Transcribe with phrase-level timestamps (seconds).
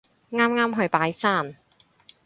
[0.31, 1.57] 啱啱去拜山